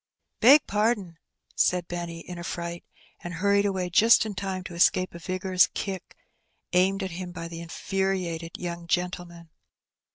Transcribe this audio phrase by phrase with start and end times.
[0.41, 1.19] ''Beg pardon,"
[1.55, 2.83] said Benny, in a fright,
[3.19, 6.17] and hurried away just in time to escape a vigorous kick
[6.73, 9.51] aimed at him by the infuriated young gentleman.